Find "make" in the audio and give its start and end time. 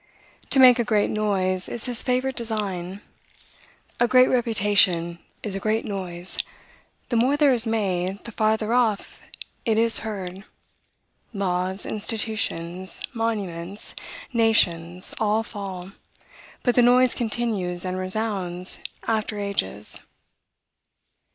0.59-0.79